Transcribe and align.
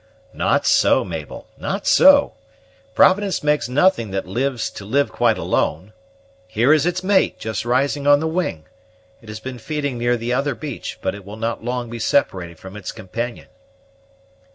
"Not 0.33 0.65
so, 0.65 1.05
Mabel, 1.05 1.45
not 1.59 1.85
so; 1.85 2.33
Providence 2.95 3.43
makes 3.43 3.69
nothing 3.69 4.09
that 4.09 4.25
lives 4.25 4.71
to 4.71 4.83
live 4.83 5.11
quite 5.11 5.37
alone. 5.37 5.93
Here 6.47 6.73
is 6.73 6.87
its 6.87 7.03
mate, 7.03 7.37
just 7.37 7.65
rising 7.65 8.07
on 8.07 8.19
the 8.19 8.25
wing; 8.25 8.65
it 9.21 9.29
has 9.29 9.39
been 9.39 9.59
feeding 9.59 9.99
near 9.99 10.17
the 10.17 10.33
other 10.33 10.55
beach, 10.55 10.97
but 11.03 11.13
it 11.13 11.23
will 11.23 11.37
not 11.37 11.63
long 11.63 11.87
be 11.91 11.99
separated 11.99 12.57
from 12.57 12.75
its 12.75 12.91
companion." 12.91 13.45